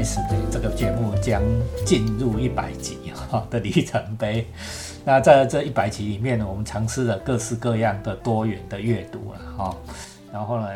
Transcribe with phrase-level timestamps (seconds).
[0.00, 1.42] 开始呢，这个节目将
[1.84, 4.46] 进入一百集哈的里程碑。
[5.04, 9.76] 那在这一百集里面呢，我们尝试了各式各样的多元的阅读啊，哈。
[10.32, 10.66] 然后呢，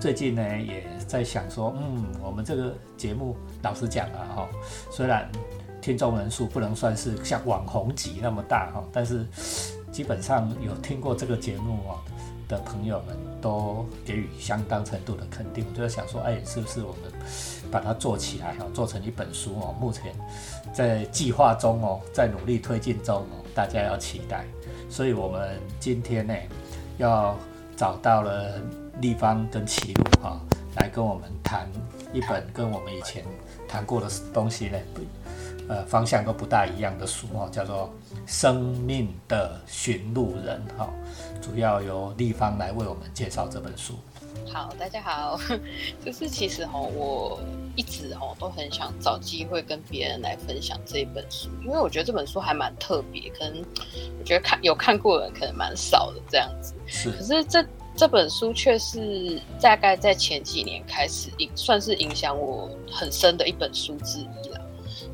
[0.00, 4.48] 最近呢也在想说，嗯，我们这个节目老实讲啊，哈，
[4.90, 5.30] 虽然
[5.80, 9.24] 听众人数不能算是像网红级那么大哈，但是
[9.92, 12.00] 基本上有听过这个节目哦
[12.48, 15.64] 的朋友们都给予相当程度的肯定。
[15.70, 17.12] 我就在想说，哎，是不是我们
[17.70, 19.74] 把它做起来哈，做成一本书哦？
[19.80, 20.14] 目前
[20.72, 24.44] 在计划中哦，在努力推进中哦，大家要期待。
[24.90, 26.34] 所以我们今天呢，
[26.96, 27.36] 要
[27.76, 28.60] 找到了
[29.00, 30.40] 立方跟齐鲁哈，
[30.76, 31.68] 来跟我们谈
[32.12, 33.24] 一本跟我们以前
[33.68, 34.78] 谈过的东西呢，
[35.68, 37.92] 呃，方向都不大一样的书哦，叫做
[38.26, 40.88] 《生命的寻路人》哈。
[41.42, 43.94] 主要由立方来为我们介绍这本书。
[44.52, 45.38] 好，大家好，
[46.04, 47.38] 就是其实哈，我
[47.76, 53.62] 一直哈都很想找机会跟别人来分享这一本书，因为我觉得这本书还蛮特别，可能
[54.18, 56.74] 我觉得看有看过的人可能蛮少的这样子。
[56.86, 57.64] 是，可是这
[57.96, 64.60] 这本书却是大概在前几年开始影，算是影响我很深的一本书之一了。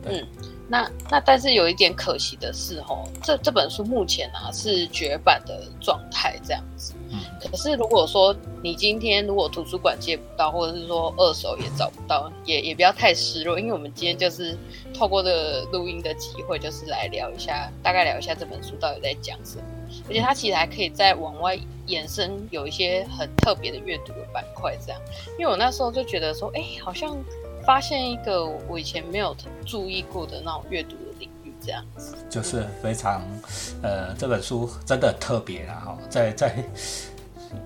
[0.05, 0.27] 嗯。
[0.67, 6.95] 那那但是有一点可惜的是，哦，这这本书目前啊是绝版的状态这样子。
[7.11, 7.19] 嗯。
[7.39, 14.57] 可是如果说你今天如果图书馆借不到，或者是说二手也找不到，也也不要太失落，因为我们今天就是
[14.95, 19.63] 透过这录音的机会，就是来聊一下，大概聊一下这本书到底在讲什么。
[20.09, 25.01] 而且它其实还可以再往外延伸，有一些很特别的阅读的板块这样。
[25.39, 27.15] 因为我那时候就觉得说，哎，好像。
[27.67, 29.35] 发现一个我以前没有
[29.65, 33.23] 注意过的那种阅读的领域，这样子就是非常，
[33.83, 36.65] 呃，这本书真的特别啦哈，在在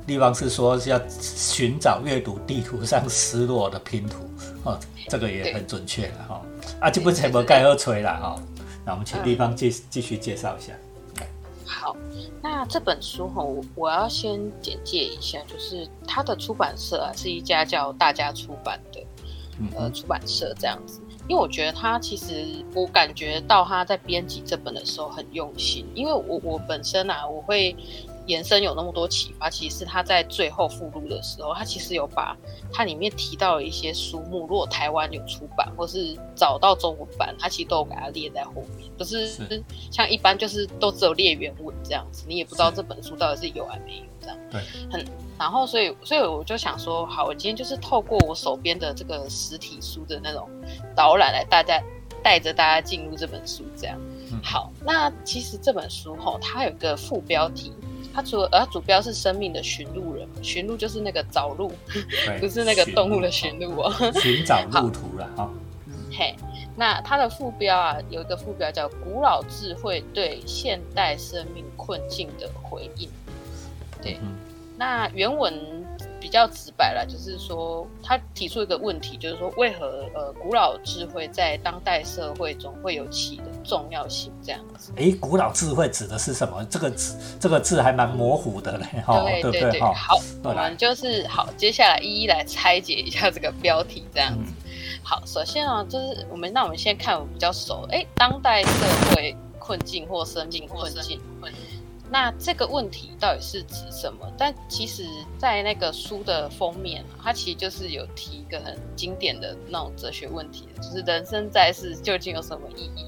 [0.06, 4.18] 地方是说是要寻找阅读地图上失落的拼图
[4.64, 4.78] 哦，
[5.08, 6.42] 这个也很准确了哈。
[6.80, 8.42] 啊，就不怎么盖二吹了哈。
[8.84, 10.72] 那我们请地方继继续介绍一下。
[11.64, 11.96] 好，
[12.42, 19.02] 那这本书哈，我我要先简介一下，就是它的出版社啊是一家叫大家出版的。
[19.76, 27.76] 呃，出版社这样子，因为我觉得他其实，我感觉到他在编辑这本的时候很用心，因为我我本身啊，我会
[28.28, 32.36] 延伸有那么多启发，其实是他在最后附录的时候，他其实有把
[32.72, 39.26] 它里面提到的一些书目，如果台湾有出版或是找到中文版，他其实都有给它列在后面，不是
[39.90, 44.60] 像一般就是都只有列原文这样子，你也不知道这本书到底是有还没有这样，对，
[44.92, 45.04] 很。
[45.38, 50.50] 然后，所以，所以我就想说，好，我今天就是透过我手边的这个实体书的那种
[50.96, 51.80] 导览，来大家
[52.24, 53.96] 带着大家进入这本书，这样。
[54.42, 57.72] 好，那其实这本书吼，它有个副标题，
[58.18, 61.70] 它除了，呃，主标是生命的寻路人，寻路就是那个找路，
[62.40, 65.48] 不是那个动物的寻路哦，寻找 路途了哈。
[66.10, 66.34] 嘿，
[66.74, 73.08] 那它的副标啊，有一个副标叫“古老智慧对现代生命困境的回应”，
[74.02, 74.18] 对。
[74.76, 75.77] 那原文
[76.20, 84.92] 比较直白了，就是说他提出一个问题，就是说为何呃古老智慧在当代社会中会有起的重要性这样子？
[84.96, 86.64] 哎，古老智慧指的是什么？
[86.70, 94.52] 这个字这个字还蛮模糊的嘞，哈， 对对对，好，我们就是好，接下来一一来拆解一下这个标题这样子。
[95.02, 98.70] 好，首先啊，就是我们那我们先看我们比较熟，哎，当代社
[99.14, 101.20] 会困境或生命困境。
[102.10, 104.32] 那这个问题到底是指什么？
[104.38, 105.04] 但其实，
[105.36, 113.04] 在那个书的封面，它其实就是有提一个很经典的那种哲学问题，就是人生在世究竟有什么意义？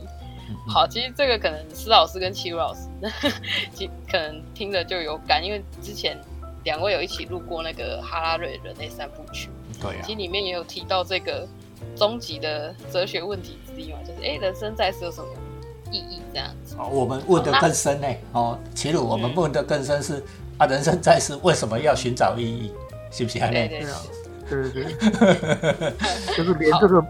[0.69, 2.89] 好，其实这个可能施老师跟齐鲁老师，
[3.73, 6.19] 其可能听了就有感，因为之前
[6.65, 9.49] 两位有一起录过那个哈拉瑞人类三部曲，
[9.81, 11.49] 对，其实里面也有提到这个
[11.97, 15.29] 终极的哲学问题之一嘛，就是哎，人生在世有什么？
[15.91, 18.07] 意义这样子，我们问的更深呢。
[18.33, 20.23] 哦，其实我们问的更深是
[20.59, 22.73] 啊，人生在世为什么要寻找意义？
[23.11, 23.39] 是不是？
[23.39, 23.87] 对对对
[24.51, 24.85] 对对，
[26.37, 27.05] 就是连这个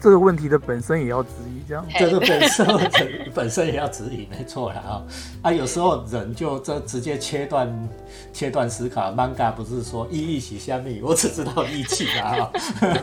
[0.00, 2.66] 这个问题的本身也要质疑，这样，这个本身
[3.34, 5.02] 本身也要质疑，没错啦啊。
[5.42, 7.88] 啊，有时候人就这直接切断
[8.32, 9.10] 切断思考。
[9.12, 12.50] manga 不是说意义起下面，我只知道义气啊。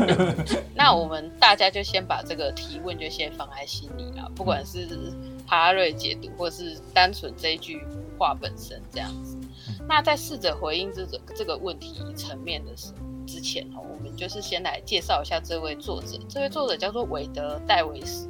[0.76, 4.88] 那我们大家就先把这个提问就先放在心里了，不管是
[5.48, 7.82] 哈瑞解读，或是单纯这一句
[8.18, 9.38] 话本身这样子。
[9.88, 13.11] 那在试着回应这个这个问题层面的时候。
[13.26, 16.18] 之前哦，我们就是先来介绍一下这位作者。
[16.28, 18.30] 这位作者叫做韦德·戴维斯，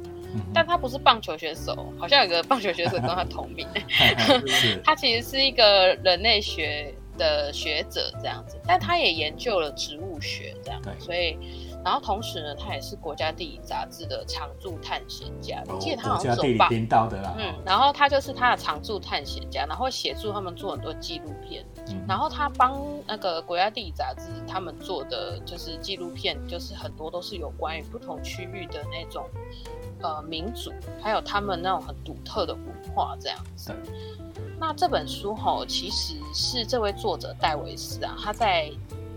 [0.54, 3.66] 但他不是棒球选手，好像有个棒球选手跟他同名。
[4.84, 11.36] 他其实是一个人类学的学者这样子，但他也研究了植物学这样，所以
[11.84, 15.62] 然后同时呢，他也是国家地理杂志的常驻探险家。
[15.66, 17.34] 我记得他国家地理频道的啦。
[17.38, 21.64] 嗯，然后他就是他的常驻探险家，然后协助他们做很多纪录片。
[22.06, 29.28] 然后他帮那个国家地理杂志他们做的就是纪录片，就是很多都是有关于不同区域的那种
[30.00, 32.62] 呃民族，还有他们那种很独特的文
[32.94, 33.74] 化这样子。
[34.58, 38.70] 那这本书吼，其实是这位作者戴维斯啊，他在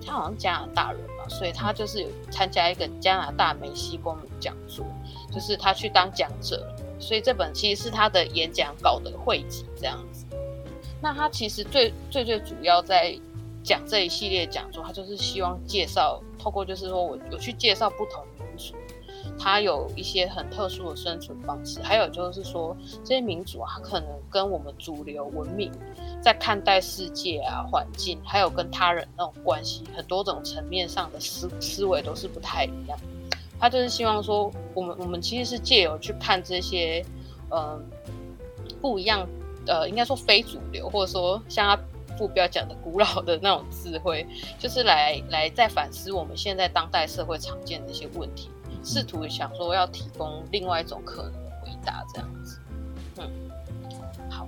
[0.04, 4.86] 他好像加拿大人嘛，所以他就是有参加一个加拿大梅西公民讲座，
[5.32, 6.68] 就是他去当讲者，
[7.00, 10.26] 所以这本其实是他的演讲稿的汇集这样子。
[11.02, 13.18] 那他其实最最最主要在
[13.64, 18.24] 讲这一系列讲座，他就是希望介绍，透过就是说我有去介绍不同。
[19.38, 25.72] 它有一些很特殊的生存方式，还有就是说，这些民族啊，可能跟我们主流文明
[26.22, 32.98] 在看待世界啊、环境，还有跟他人那种关系，很多种层面上的思思维都是不太一样。
[33.60, 37.06] 他就是希望说，我们我们其实是借由去看这些，
[37.52, 37.82] 嗯，
[38.82, 39.28] 不一样，
[39.68, 41.82] 呃，应该说非主流，或者说像他
[42.18, 44.26] 副标讲的古老的那种智慧，
[44.60, 48.50] 就是来来在反思我们现在当代社会常见的一些问题。
[48.86, 52.60] 试图想说要提供另外一种可能的回答，这样子。
[53.18, 53.30] 嗯，
[54.30, 54.48] 好。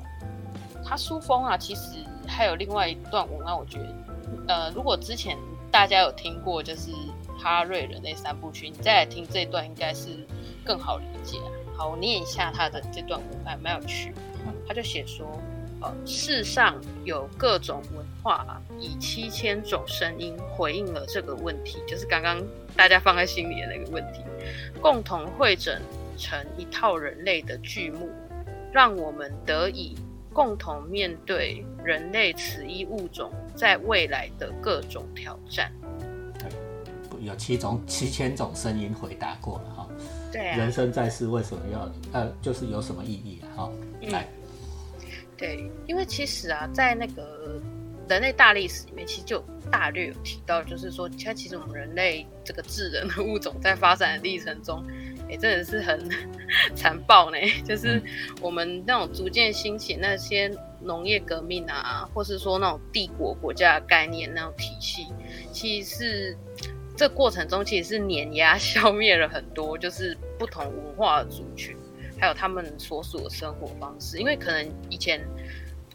[0.86, 5.36] 他书风啊，其实还有另外一段文案，我觉得，呃，如果之前
[5.72, 6.92] 大家有听过，就是
[7.38, 10.26] 哈瑞人那三部曲，你再来听这段，应该是
[10.64, 11.40] 更好理解。
[11.76, 14.14] 好，我念一下他的这段文案，蛮有趣。
[14.68, 15.26] 他就写说。
[15.80, 16.76] 呃，世上
[17.06, 22.42] 有各种文化，以七千种声音回应了这个问题，就是刚刚
[22.76, 24.22] 大家放在心里的那个问题，
[24.82, 25.80] 共同会整
[26.18, 28.10] 成一套人类的剧目，
[28.72, 29.96] 让我们得以
[30.34, 35.72] 共同面对人类此一物种在未来的各种挑战。
[37.20, 39.88] 有七种、七千种声音回答过了哈。
[40.32, 43.66] 对，人生在世为什么要呃，就是有什么意义啊？
[43.66, 43.72] 哈，
[44.10, 44.28] 来。
[45.38, 47.62] 对，因为其实啊，在那个
[48.10, 54.84] 人类大历史里面，其实就大略有提到，就是说，它其实我们人类这个智人的物种在发展的历程中，
[55.30, 56.10] 哎，真的是很
[56.74, 57.38] 残暴呢。
[57.64, 58.02] 就是
[58.42, 60.52] 我们那种逐渐兴起那些
[60.82, 65.08] 农业革命啊，或是说那种帝国国家的概念那种体系，
[65.52, 66.38] 其实是
[66.96, 71.78] 这过程中其实是碾压 消灭了很多就是不同文化的族群。
[72.20, 75.22] 还有他们所属的生活方式，因为可能以前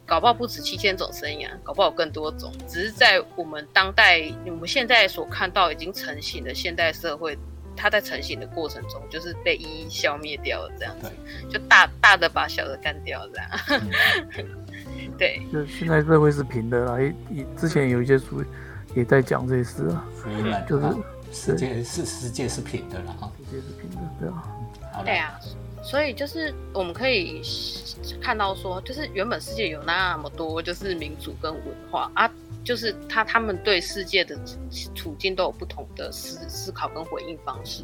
[0.06, 7.38] 搞不好不止七千种声音啊，搞不好更多种，只是在我们当代我们现在所看到已经成型的现代社会，
[7.76, 11.10] 它在成型的过程中就是被一一消灭掉了，这样子，
[11.48, 13.50] 就大大的把小的干掉这样。
[15.16, 16.98] 对，就现在社会是平的啦，
[17.30, 18.44] 以之前有一些书
[18.94, 20.04] 也在讲这些事啊，
[20.68, 20.86] 就是
[21.32, 25.40] 世界是世界是平的了哈，世界是平的，对啊，对啊。
[25.82, 27.42] 所以就是我们可以
[28.20, 32.30] 看到说，就是原本世界有那么多就是民族跟文化啊，
[32.64, 34.38] 就是他他们对世界的
[34.94, 37.82] 处境都有不同的思思考跟回应方式。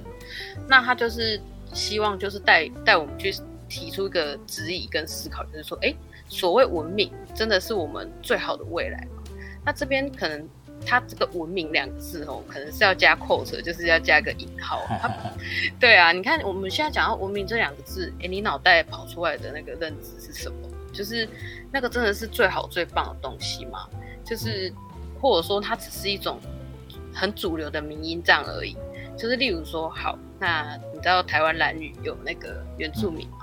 [0.68, 1.40] 那他就是
[1.74, 3.34] 希望就是带带我们去
[3.68, 5.92] 提出一个质疑跟思考，就是说，哎，
[6.28, 9.22] 所谓文明真的是我们最好的未来吗？
[9.64, 10.48] 那这边可能。
[10.86, 14.82] 它这个“文明”两个字哦，可能是要加 quote，就是要加个引号。
[15.00, 15.10] 它
[15.78, 20.68] 对啊，你看我们现在讲到“文明”这两个字，哎，你脑袋跑出来的那个认知是什么？
[20.92, 21.28] 就是
[21.70, 23.88] 那个真的是最好最棒的东西吗？
[24.24, 24.72] 就是
[25.20, 26.40] 或者说它只是一种
[27.12, 28.76] 很主流的民音这样而已？
[29.16, 33.38] 就是例如说，好，那你知道台湾蓝屿有那个原住民嘛？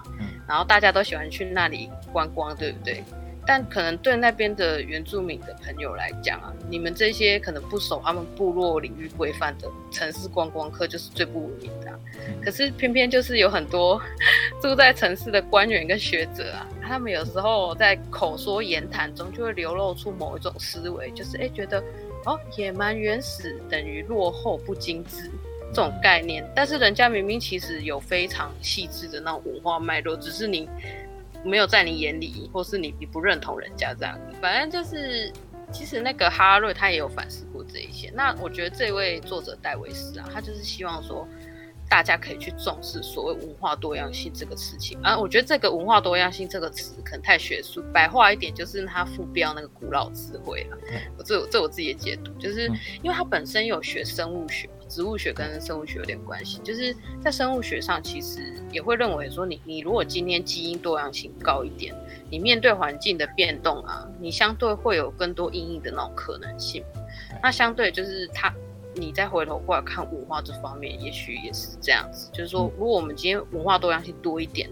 [0.48, 3.04] 然后大家都喜欢去那里观光，对不对？
[3.48, 12.00] 但可能对那边的原住民的朋友来讲啊，你们这些可能不守他们部落领域规范的城市观光客就是最不文明的。
[12.44, 14.02] 可是偏偏就是有很多
[14.62, 21.80] 住在城市的官员跟学者啊，他们有时候在口说言谈中就会流露出某一种思维，就是哎觉得
[22.26, 25.30] 哦野蛮原始等于落后不精致
[25.70, 26.44] 这种概念。
[26.56, 30.68] 但是人家明明其实有非常细致的那种文化脉络，只是你。
[31.46, 35.32] 没有在你眼里，或是你你不认同人家这样，反正就是，
[35.72, 38.12] 其实那个哈瑞他也有反思过这一些。
[38.14, 41.28] 那我觉得这位作者戴维斯啊，他就是希望说。
[41.88, 50.78] 大家可以去重视所谓文化多样性这个事情啊，我觉得这个文化多样性这个词可能太学术，白话一点就是它副标那个古老智慧了。
[51.16, 52.66] 我这这我自己的解读，就是
[53.04, 61.94] 因为它本身有学生物学，植物学跟生物学有点关系，就是在生物学上其实也会认为说，你你如果今天基因多样性高一点，
[62.32, 66.82] 你面对环境的变动啊，你相对会有更多应应的那种可能性。
[67.44, 68.54] 那相对就是它。
[68.98, 72.32] 你再回头过来看文化这方面，也许也是这样子。
[72.32, 74.70] 就是说，如果我们今天文化多样性多一点，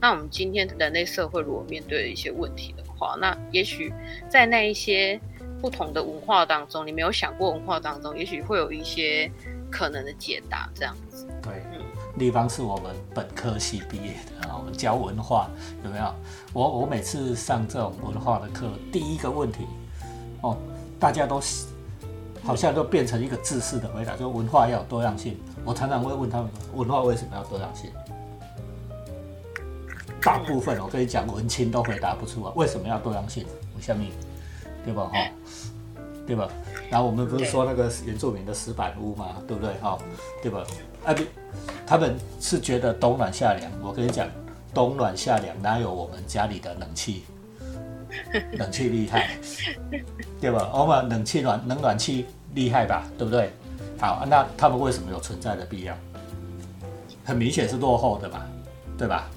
[0.00, 3.92] 那我们今天人类社会如果面对一些问题的话，那也许
[4.30, 5.20] 在那一些
[5.60, 9.30] 不同的文化当中，你没有想过文化当中，也许会有一些
[9.76, 11.26] 可能的解答，这样子。
[11.42, 11.62] 对，
[12.16, 15.50] 立方是我们本科系毕业的啊，我们教文化
[15.84, 16.14] 有没有？
[16.54, 19.66] 我我每次上这种文化的课，第一个问题
[20.40, 20.56] 哦，
[20.98, 21.40] 大家都。
[22.44, 25.36] 好像都变成一个自私的回答，说文化要有多样性。
[25.64, 27.90] 我常常会问他们，文化为什么要多样性？
[30.22, 33.44] 大部分我跟你讲，文青都回答不出啊，为什么要多样性？
[33.74, 34.12] 我下面，
[34.84, 35.10] 对吧？
[35.12, 35.18] 哈，
[36.26, 36.48] 对吧？
[36.90, 39.74] 然后我们不是说那个原住民的石板屋嘛，对不对？
[39.80, 39.98] 哈，
[40.42, 40.64] 对吧？
[41.04, 41.22] 啊不，
[41.86, 43.70] 他们是觉得冬暖夏凉。
[43.82, 44.26] 我跟你讲，
[44.74, 47.24] 冬暖夏凉哪有我们家里的冷气？
[48.58, 49.36] 冷气厉害，
[50.40, 50.70] 对吧？
[50.72, 53.52] 我们冷气暖冷暖气厉害吧，对不对？
[53.98, 55.94] 好，那他们为什么有存在的必要？
[57.24, 58.46] 很明显是落后的嘛，
[58.96, 59.28] 对吧？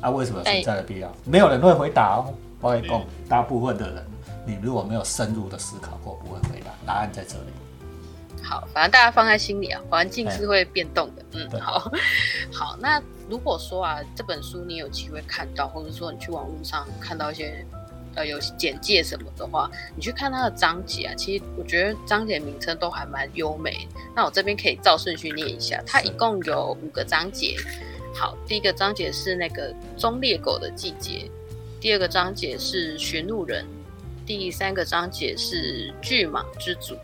[0.00, 1.12] 啊，为什么存在的必要？
[1.24, 2.32] 没有人会回答哦。
[2.60, 4.06] 我跟你讲，大部分的人，
[4.46, 6.72] 你如果没有深入的思考过，不会回答。
[6.86, 8.42] 答案在这里。
[8.42, 11.24] 好，反正大家放在心里啊，环境是会变动的。
[11.32, 11.90] 嗯，好，
[12.52, 12.76] 好。
[12.80, 17.66] 那如果说啊，这本书你有机会看到，或者说你去网络上看到一些。
[18.14, 21.14] 呃，有简介什么的话，你去看它的章节啊。
[21.14, 23.86] 其实我觉得章节名称都还蛮优美。
[24.14, 27.58] 那我这边可以照顺序念一下，它一共有五个章节。
[28.14, 31.30] 好，第一个章节是那个中猎狗的季节，
[31.78, 33.66] 第二个章节是寻路人，
[34.26, 36.96] 第三个章节是巨蟒之族，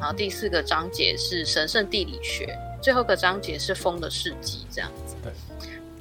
[0.00, 5.14] 然后第四个章节是神圣地理学，最后个章节是风的事迹，这样子。
[5.22, 5.30] 对。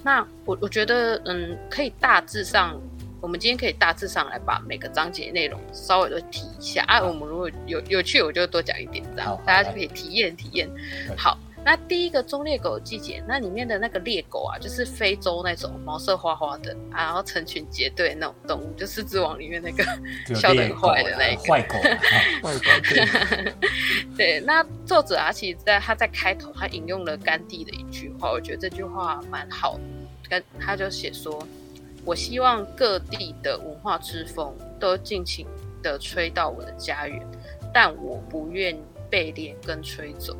[0.01, 2.79] 那我我觉得，嗯，可以大致上。
[3.19, 7.01] 我们今天可以大致上来把每个章节内容稍微的提一下啊。
[7.01, 10.69] 我们如果有有趣，我就多讲一点，这样大家就可以体验体验。
[11.15, 19.83] 好，那第一个中猎狗季节，那里面的那个猎狗啊，就是非洲那种毛色花花的，然后成群结队那种动物，就《狮子王》里面那个
[20.35, 21.75] 笑得很坏的那个 坏狗。
[22.41, 22.61] 坏狗。
[24.17, 31.45] 对，那作者啊，其实在他在开头他引用了甘地的一句话，我觉得这句话蛮好的，跟他就写说。
[32.05, 35.47] 我希望各地的文化之风都尽情
[35.81, 37.25] 的吹到我的家园，
[37.73, 38.77] 但我不愿
[39.09, 40.35] 被连根吹走。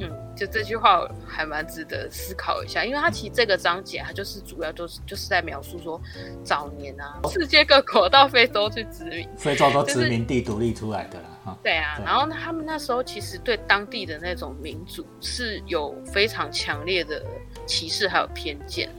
[0.00, 6.00] 嗯，就这句话还蛮值得思考一下，因为它其实这个章节它就是主要就是就是在描述说
[6.44, 11.56] 早年啊，世界各国到非洲去殖民，非洲都殖民地独立出来的啦。
[11.62, 17.24] 对啊，然后他们那时候其实对当地的那种民族是有非常强烈的
[17.66, 18.90] 歧视还有偏见，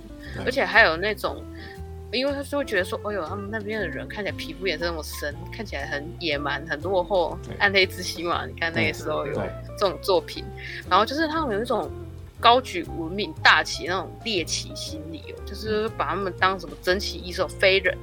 [0.45, 1.43] 而且还有那种。
[2.11, 8.45] 因为他就会觉得说，哎呦，他们那边的人看起来皮肤颜色那么深，看起来很野蛮、很落后，暗黑之心嘛。
[8.45, 9.33] 你看那个时候有
[9.77, 10.45] 这种作品，
[10.89, 11.91] 然后就是他们有一种
[12.39, 17.97] 高举文明大旗那种猎奇心理哦，就是把他们当什么珍奇异兽、非人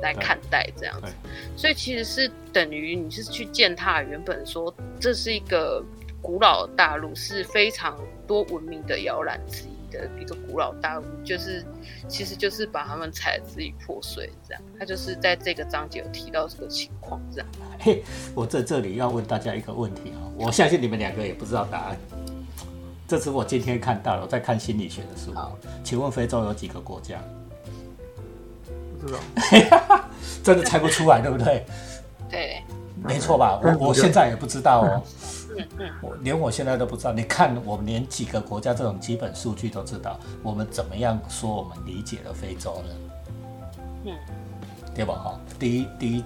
[0.00, 1.08] 来看待这样子。
[1.56, 5.84] 所以其实是等于你是去践踏原本说这是一个
[6.22, 9.77] 古老的大陆，是非常多文明的摇篮之一。
[9.90, 11.64] 的一个古老大陆，就是
[12.08, 14.62] 其实就是把他们踩支离破碎，这样。
[14.78, 17.48] 他就是在这个章节有提到这个情况，这样。
[17.78, 18.02] 嘿，
[18.34, 21.96] 我在这里要问大家一个问题啊，我相信你们两个也不知道答案。
[23.06, 25.32] 这是我今天看到了，我在看心理学的书。
[25.82, 27.18] 请问非洲有几个国家？
[29.00, 29.20] 不知道。
[30.44, 31.64] 真的猜不出来，对不对？
[32.28, 32.62] 对，
[33.02, 33.58] 没错吧？
[33.62, 35.02] 我我现在也不知道哦。
[36.00, 42.94] 我连我现在都不知道，你看我们连几个国家这种基本数据都知道，我们怎么样说我们理解了非洲呢？
[44.04, 44.16] 嗯，
[44.94, 45.14] 对吧？
[45.14, 46.24] 哈，第一第一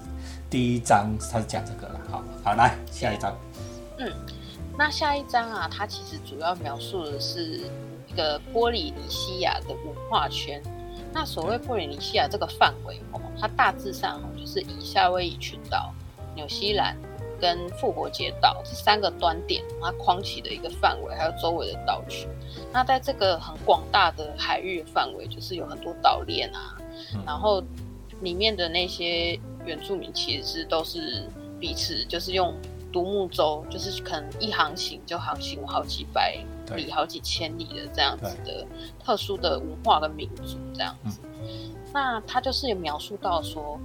[0.50, 3.34] 第一章他是讲这个了，好，好来下一章。
[3.98, 4.12] 嗯，
[4.76, 7.60] 那下一章啊，它其实主要描述的是
[8.08, 10.62] 一个波利尼西亚的文化圈。
[11.12, 15.92] 那所谓波利尼西亚这个范围哦，它大致上就是以夏威夷群岛、
[16.34, 16.96] 纽西兰。
[17.42, 22.28] 跟复活节岛这三个端点，它框起的一个范围，还有周围的岛群。
[22.72, 26.78] 那在这个很广大的海域范围，就是有很多岛链啊，
[27.26, 27.60] 然后
[28.20, 32.54] 里面的那些原住民其实是都是彼此就是用
[32.92, 36.38] 独木舟，就是可能一航行就航行好几百
[36.76, 38.64] 里、好几千里的这样子的
[39.04, 41.18] 特殊的文化跟民族这样子。
[41.92, 43.80] 那他就是有描述到说。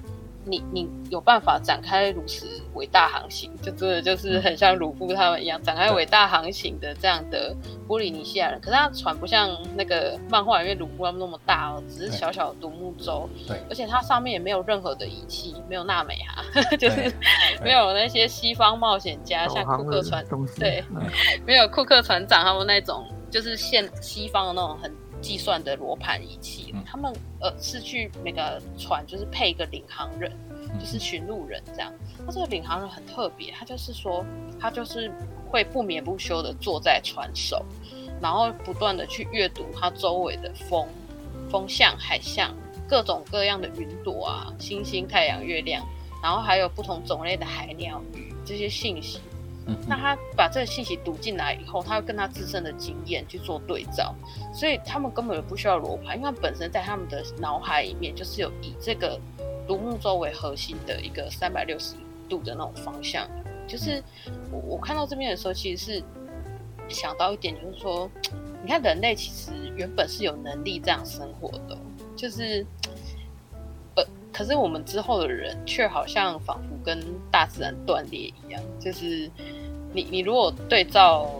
[0.48, 7.56] 你你有办法展开如此伟大航行，就真的就是很像鲁夫他们一样展开伟大航行的这样的
[7.88, 8.60] 波利尼西亚人。
[8.62, 13.30] 可是他船不像那个漫画里面鲁夫他们那么大哦，只是小小的独木舟。
[13.48, 16.44] 对，而且它上面也没有任何的仪器，没有纳美哈，
[16.78, 17.14] 就是
[17.64, 20.26] 没有那些西方冒险家像库克船，
[20.58, 20.84] 对，
[21.46, 24.92] 没有库克船长他们那种就是现西方的那种很。
[25.22, 30.32] 计算的罗盘仪器，他们呃是去每个船就是配一个领航人，
[30.80, 31.92] 就是寻路人这样。
[32.26, 34.26] 那这个领航人很特别，他就是说
[34.60, 35.12] 他就是
[35.50, 37.66] 会不眠不休的坐在船首，
[38.22, 40.88] 然后不断的去阅读它周围的风、
[41.50, 42.56] 风向、海象、
[42.88, 45.86] 各种各样的云朵啊、星星、太阳、月亮，
[46.22, 49.20] 然后还有不同种类的海鸟、鱼这些信息。
[49.88, 54.16] 那他把这个信息读进来以后，他会跟他自身的经验去做对照，
[54.54, 59.20] 所以他们根本不需要罗盘，因为本身在他们的脑海里面就是有以这个
[59.68, 61.96] 独木舟为核心的一个三百六十
[62.30, 63.28] 度的那种方向。
[63.68, 64.02] 就是
[64.52, 66.04] 我我看到这边的时候，其实是
[66.88, 68.10] 想到一点，就是说，
[68.64, 71.78] 你看人类其实原本是有能力这样生活的，
[72.16, 72.66] 就是，
[74.38, 77.02] 可是我们之后的人却好像仿佛跟
[77.32, 79.30] 大自然断裂一样，就是。
[79.94, 81.32] 你你如果对照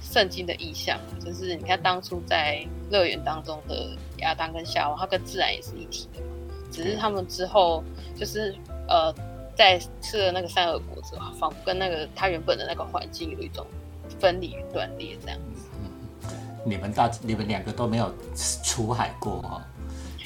[0.00, 6.26] 圣经的意象，就是你看当初在乐园当中的亚当跟夏娃，他跟自然也是一体的嘛，
[6.70, 7.82] 只是他们之后
[8.14, 8.54] 就是
[8.86, 9.12] 呃
[9.56, 13.66] 在吃了那个三恶果之后，仿佛跟那个他原本的那个环境有一种
[14.20, 15.62] 分离与断裂这样子。
[16.64, 18.14] 你们大你们两个都没有
[18.62, 19.66] 出海过哈？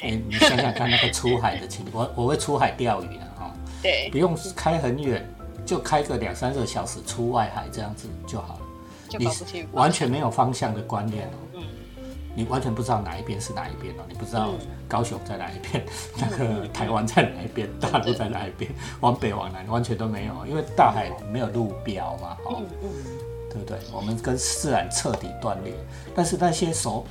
[0.03, 5.27] 你你想想看那个出海的情，我我会出海钓鱼的哈，对，不用开很远。
[5.65, 9.29] 就开个两三个小时出外海这样子就好了，你
[9.71, 11.63] 完全没有方向的观念哦，嗯，
[12.35, 14.49] 你完全不知道哪一边是哪一边哦，你不知道
[14.89, 15.81] 高雄在哪一边，
[16.17, 18.69] 那个台湾在哪一边，大陆在哪一边，
[18.99, 22.61] 往北往南完全都没有，因为大海没有路标嘛，哦，
[23.49, 23.77] 对不对？
[23.93, 25.73] 我们跟自然彻底断裂，
[26.13, 27.05] 但是那些手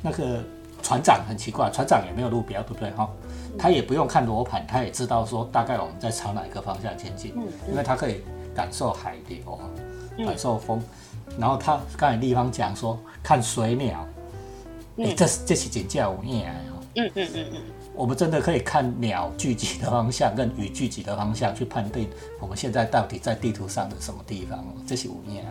[0.00, 0.42] 那个
[0.82, 2.90] 船长很奇怪，船长也没有路标，对不对？
[2.92, 3.08] 哈。
[3.58, 7.34] 他也不用看罗盘，他也知道说大概我们在朝哪一个方向前进，
[7.68, 8.22] 因为他可以
[8.54, 9.58] 感受海流，
[10.24, 10.80] 感受风。
[11.36, 14.06] 然后他刚才地方讲说看水鸟，
[14.98, 16.78] 哎，这是这是真叫无言哦。
[16.94, 17.62] 嗯嗯嗯嗯，
[17.94, 22.08] 我们真的可以看鸟聚集的方向跟雨聚集的方向去判定
[22.40, 25.44] 我们现在到底在地图上的什么地方，这是无言。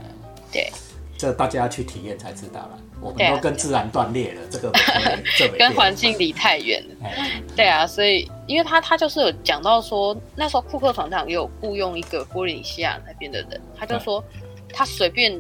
[0.52, 0.72] 对。
[1.18, 4.72] 这大家去体验才知道了，我们都跟自然断裂了，这个
[5.58, 7.10] 跟环境离太远了。
[7.56, 14.24] 对啊，所以因为他他就是有讲到说，那时候库克船长也有雇佣一个波利尼西亚那边的人，他就说
[14.72, 15.34] 他随便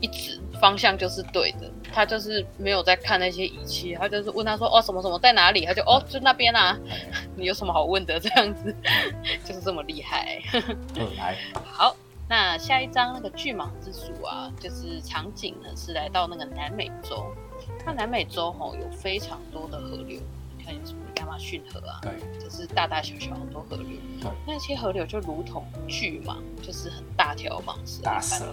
[0.00, 6.78] 一指方向就是对的，他就是没有在看那些仪器，他就是问他说哦什么什么在哪里，他就哦就那边啊，
[7.34, 8.20] 你有什么好问的？
[8.20, 8.74] 这样子，
[9.44, 10.40] 就是这么厉害。
[11.18, 11.96] 来，好。
[12.28, 17.26] 那下一张那个巨蟒之鼠啊，就是场景呢是来到那个南美洲。
[17.84, 20.20] 那南美洲吼有非常多的河流，
[20.64, 23.86] 你看有什么亚马逊河啊，对，就是大大小小很多河流。
[24.18, 28.46] 对，那些河流就如同巨蟒，就是很大条蟒蛇，大蛇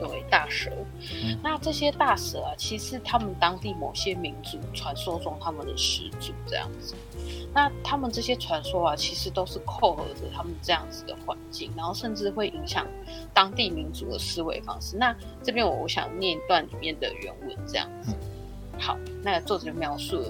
[0.00, 0.72] 对，大蛇。
[1.42, 6.96] 那这些大蛇啊，其实他们当地某些民族传说中他们的始祖这样子。
[7.54, 12.84] 那他们这些传说啊，其实都是扣合着他们这样子的环境，然后甚至会影响
[13.32, 14.96] 当地民族的思维方式。
[14.96, 18.12] 那这边我我想念一段里面的原文，这样子。
[18.78, 20.28] 好，那作者就描述了，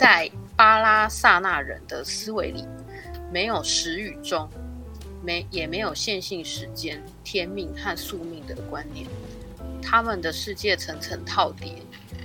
[0.00, 2.64] 在巴拉萨纳人的思维里，
[3.30, 4.48] 没有时与终，
[5.22, 9.06] 没也没有线性时间、天命和宿命的观念。
[9.82, 11.74] 他们的世界层层套叠。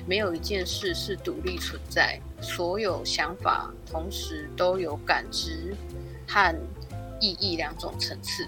[0.08, 5.76] 没有一件事是独立存在，所有想法同时都有感知
[6.28, 6.56] 和
[7.20, 8.48] 意义两种层次。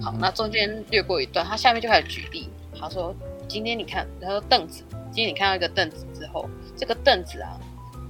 [0.00, 2.48] 好，那中间略过一段，他下面就开始举例。
[2.78, 3.12] 他说
[3.48, 7.58] ：“今天你看，他说凳子，今天你看到一个凳子之后，这个凳子啊，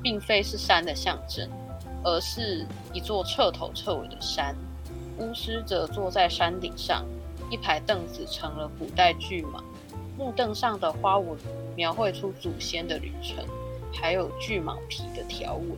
[0.03, 1.49] 并非是山的象征，
[2.03, 4.55] 而是一座彻头彻尾的山。
[5.19, 7.05] 巫师则坐在山顶上，
[7.51, 9.63] 一排凳子成了古代巨蟒。”
[10.17, 11.39] 木凳上的花纹
[11.75, 13.43] 描绘出祖先的旅程，
[13.91, 15.69] 还有巨蟒皮的条纹。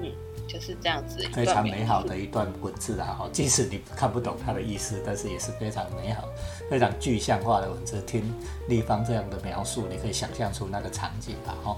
[0.00, 0.12] 嗯，
[0.46, 3.16] 就是这样子，非常美好的一段文字啊！
[3.18, 6.28] 哈，即使你看不懂它的意思，但是也是非常美好、
[6.70, 8.00] 非常具象化的文字。
[8.02, 8.32] 听
[8.68, 11.56] 立方这样的描述，你可以想象出那个场景吧？
[11.64, 11.76] 哈。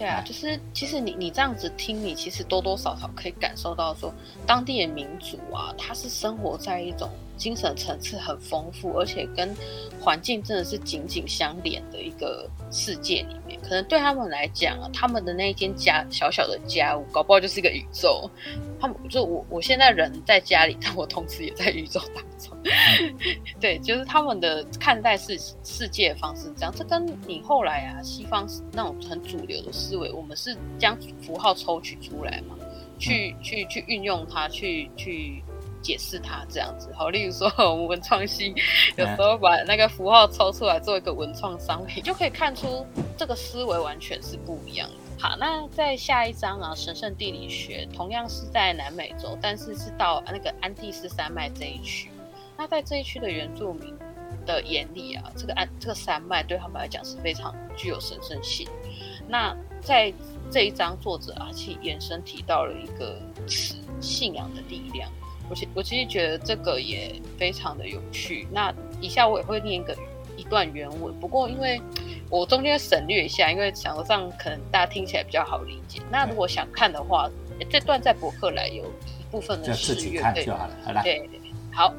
[0.00, 4.10] 对啊，就是其实你你这样子听，你其实多多少少可以感受到说，
[4.46, 7.06] 当地的民族啊，他是生活在一种
[7.40, 9.56] 精神层次很丰富，而且跟
[9.98, 13.58] 环境真的是紧紧相连的一个世界里面。
[13.62, 18.30] 可能对他们来讲啊，他们的那一间家小小的家务，搞不好就是一个宇宙。
[18.78, 22.56] 他们就我我现在人在家里，但我同时也在宇宙当中。
[23.58, 26.72] 对，就是他们的看待世世界的方式这样。
[26.76, 32.54] 这跟你后来啊，西方那种很主流的思维，我们是将符号抽取出来嘛，
[32.98, 35.42] 去去去运用它，去去。
[35.82, 38.54] 解释它这样子，好，例如说 我们文创系
[38.96, 44.94] 有时候把那个符号抽出来做一个文创商品，就可以看出这个思维完全是不一样的。
[45.18, 52.10] 好，那在下一章啊，神圣地理学同样是在南美洲，但是是到那个安第斯山脉这一区。
[52.56, 53.94] 那在这一区的原住民
[54.46, 58.68] 的眼里啊，这个安这个山脉对他们来讲是非常具有神圣性。
[59.28, 60.12] 那在
[60.50, 65.10] 这一章，作者啊，其延伸提到了一个词——信仰的力量。
[65.50, 68.46] 我其我其实觉得这个也非常的有趣。
[68.52, 69.94] 那以下我也会念一个
[70.36, 71.82] 一段原文，不过因为
[72.30, 76.00] 我中间省略一下，因为想说这样可能大家听起来比较好理解。
[76.10, 77.28] 那如果想看的话，
[77.68, 80.76] 这段在博客来有一部分的诗句，对就好了。
[80.84, 81.28] 好了，对，
[81.72, 81.92] 好，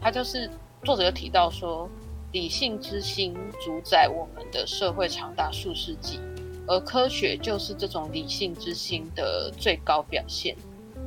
[0.00, 0.50] 他就是
[0.82, 1.88] 作者有提到说，
[2.32, 6.18] 理性之心主宰我们的社会长达数世纪，
[6.66, 10.56] 而科学就是这种理性之心的最高表现。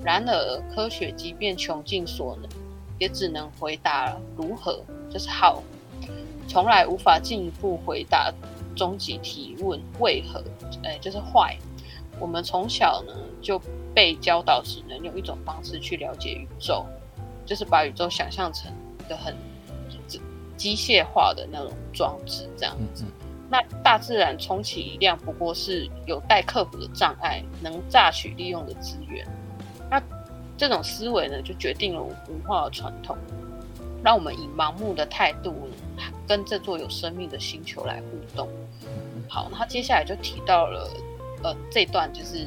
[0.03, 2.49] 然而，科学即便穷尽所能，
[2.97, 5.61] 也只能回答如何，就是 how，
[6.47, 8.33] 从来无法进一步回答
[8.75, 10.43] 终极提问为何，
[10.83, 11.57] 哎，就是 why。
[12.19, 13.61] 我们从小呢就
[13.93, 16.85] 被教导只能用一种方式去了解宇宙，
[17.45, 19.35] 就是把宇宙想象成一个很
[20.57, 23.05] 机械化的那种装置这样子。
[23.49, 29.25] 那大自然充其量不过是有待克服的障碍，能榨取利用的资源。
[30.59, 32.13] 那这种思维呢，就决定了文
[32.45, 33.17] 化的传统，
[34.03, 35.69] 让我们以盲目的态度
[36.27, 38.49] 跟这座有生命的星球来互动。
[39.29, 40.89] 好，那接下来就提到了，
[41.43, 42.45] 呃，这段就是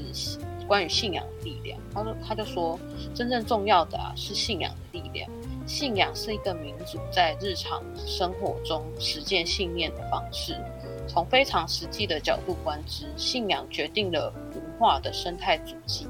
[0.66, 1.81] 关于信仰的力量。
[1.94, 2.79] 他说，他就说，
[3.14, 5.31] 真正重要的啊是信仰的力量。
[5.66, 10.55] 信仰是一个民族在日常生活中实践信念的方式。
[11.09, 16.07] 从非常实际的角度观之，信仰决定了文化的生态足迹。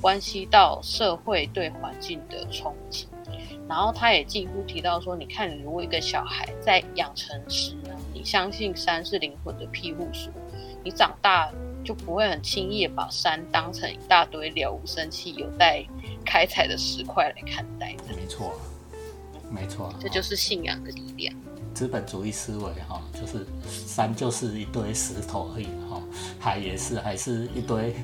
[0.00, 3.06] 关系到社会对环境的冲击，
[3.68, 10.32] 然后他也进一步提到说：“你看，如果一个小孩在养成时呢，你相信山是灵魂的庇护所，
[10.82, 11.52] 你长大
[11.84, 15.84] 就不会很轻易把山当成一大堆了无生气、有待
[16.24, 18.52] 开采的石块来看待。”没错，
[19.50, 21.34] 没错，这就是信仰的力量。
[21.72, 23.46] 资本主义思维哈，就是
[23.86, 26.02] 山就是一堆石头而已哈，
[26.40, 27.94] 海也是，还是一堆。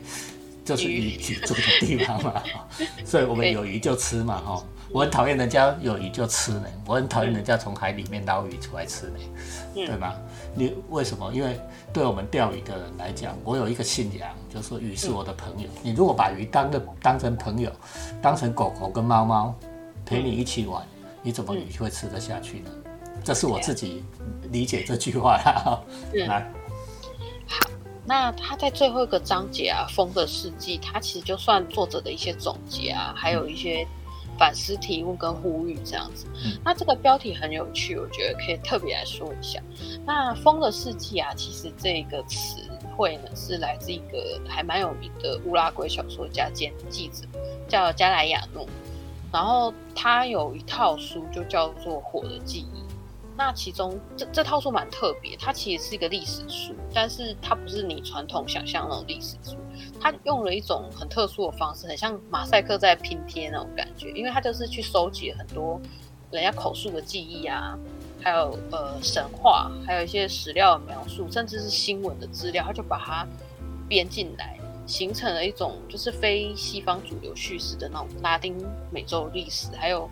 [0.66, 2.42] 就是鱼居住的地方嘛，
[3.07, 4.62] 所以我们有鱼就吃嘛，哈。
[4.92, 9.18] 我很讨厌人家有鱼就吃呢，我很讨厌人家从海里面捞鱼出来吃呢，
[9.74, 10.14] 对吗？
[10.55, 11.33] 你为什么？
[11.33, 11.61] 因为
[11.92, 15.68] 对我们钓鱼的人来讲，我有一个信仰，就是说鱼是我的朋友。
[15.83, 17.70] 你如果把鱼当个当成朋友，
[18.20, 19.55] 当成狗狗跟猫猫
[20.05, 20.83] 陪你一起玩，
[21.22, 22.70] 你怎么鱼会吃得下去呢？
[23.24, 24.05] 这是我自己
[24.50, 25.81] 理解这句话啦。
[26.26, 26.52] 来。
[28.07, 33.87] 那他在最后一个章节啊，《风的世纪》，他其实就算作者的一些总结啊，还有一些
[34.38, 36.27] 反思提问跟呼吁这样子。
[36.64, 39.61] 那这个标题很有趣，我觉得可以特别来说一下。
[40.05, 42.62] 那《风的世纪》啊，其实这个词
[42.97, 47.27] 汇呢，是来自一个还蛮有名的乌拉圭小说家兼记者，
[47.66, 48.66] 叫加莱亚诺。
[49.33, 52.81] 然后他有一套书，就叫做《火的记忆》。
[53.38, 59.57] 那其中这这套书蛮特别，它其实是一个历史书，但是它不是你传统想象那种历史书，
[60.01, 65.79] 它用了一种很特殊的方式，很像马赛克在拼贴那种感觉，因为它就是去收集很多
[66.31, 67.79] 人家口述的记忆啊，
[68.22, 73.27] 还有呃神话，还有一些史料的描述，甚至是新闻的资料，它就把它
[73.87, 78.57] 编进来，形成了一种就是非西方主流叙事的那种拉丁
[78.90, 80.09] 美洲历史，还有。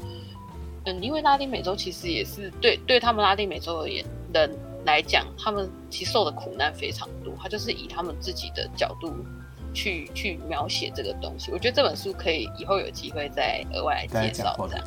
[0.87, 4.51] 嗯，因为拉丁美洲其实也是对对他们拉丁美洲而言人
[4.85, 7.33] 来讲，他们其实受的苦难非常多。
[7.41, 9.15] 他就是以他们自己的角度
[9.73, 11.51] 去去描写这个东西。
[11.53, 14.55] 我觉得这本书可以以后有机会再额外来介绍。
[14.69, 14.87] 再讲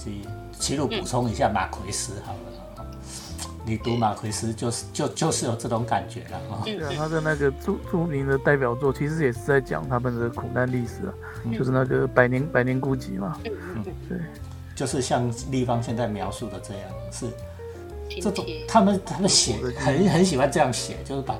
[0.60, 2.86] 其实补充一下马奎斯好了，
[3.65, 6.62] 你读马奎斯就是就就是有这种感觉了哈。
[6.63, 11.13] 对啊，他的那个著著名的代表作其实也是在讲他们的苦难历史啊，
[11.57, 13.39] 就是那个《百年百年孤寂》嘛。
[13.45, 14.17] 嗯，对。
[14.77, 17.25] 就是像立方现在描述的这样，是
[18.21, 21.35] 这种他们他们写很很喜欢这样写，就是把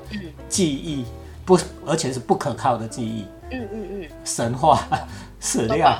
[0.48, 1.04] 记忆
[1.44, 4.84] 不而且是不可靠的记忆，嗯嗯嗯，神话
[5.38, 5.96] 史料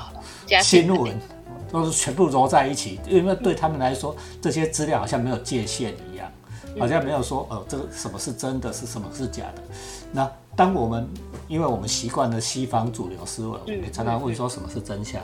[0.61, 1.16] 新闻
[1.70, 6.29] 都是全部揉在一起，因为对他们来说，这些资料好像没有界限一样，
[6.77, 9.62] 好像没有说哦，这个什么是真的，是什么是假的。
[10.11, 11.09] 那当我们
[11.46, 15.22] 因为我们习惯了西方主流思维，我们常常会说什么是真相，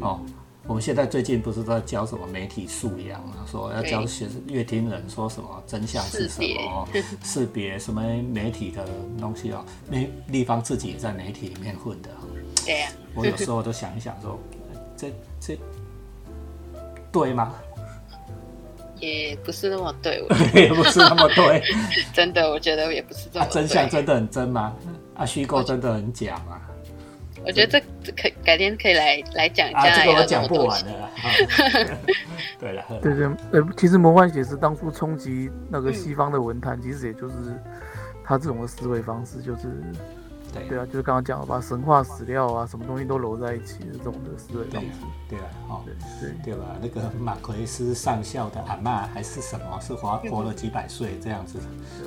[0.00, 0.18] 哦。
[0.66, 3.44] 我们现在最近不是在教什么媒体素养啊？
[3.50, 6.88] 说要教学乐听人说什么真相是什么，
[7.22, 8.86] 识别什么媒体的
[9.20, 9.64] 东西哦。
[9.88, 12.08] 那立方自己也在媒体里面混的。
[12.64, 12.88] 对呀。
[13.14, 14.38] 我有时候都想一想说，
[14.96, 15.58] 这这
[17.12, 17.54] 对吗？
[19.00, 20.24] 也不是那么对，
[20.54, 21.62] 也不是那么对。
[22.14, 23.46] 真的，我觉得也不是这么。
[23.50, 24.74] 真相真的很真吗？
[25.14, 26.60] 啊，虚构真的很假吗？
[27.46, 29.80] 我觉得这可改天可以来来讲一下。
[29.80, 30.90] 啊，这个我讲不完的。
[32.58, 37.34] 对了，对对，呃，其实魔幻写实当初冲击那个西方的文坛，其实也就是
[38.24, 39.82] 他这种的思维方式，就是。
[40.54, 44.88] 对对啊，就是刚刚讲了，把神话史料啊，什么东西都揉在一起的这种的思维方式。
[45.28, 45.82] 对啊，哦，
[46.20, 46.76] 对对吧？
[46.80, 51.58] 那个马奎斯上校的阿妈还是什么，是活活了几百岁这样子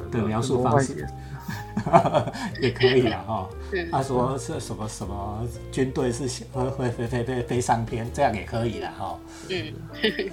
[0.10, 1.06] 的描述方式，
[2.62, 3.50] 也可以啊，哈。
[3.92, 9.20] 他说是什么什么军队是会会飞飞飞飞上天，这样也可以了，哈。
[9.50, 9.74] 嗯。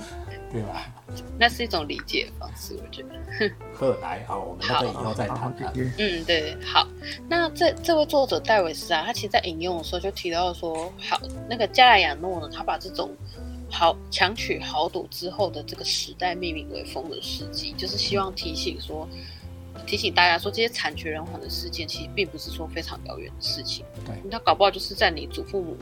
[0.54, 0.86] 对吧？
[1.36, 3.08] 那是一种理解方式，我觉得。
[3.74, 5.52] 后来，好，我们那个以后再谈。
[5.98, 6.86] 嗯，对，好。
[7.28, 13.10] 那这这位作者戴维斯啊，他其实在引用的时候就提到说，好，那个加莱亚诺呢，他把这种
[13.68, 19.08] 豪强取豪赌之后的这个时代命名为风的世纪，就是希望提醒说，
[19.94, 23.84] 提醒大家说，这些惨绝人寰的事件其实并不是说非常遥远的事情。
[24.04, 25.76] 对，那搞不好就是在你祖父母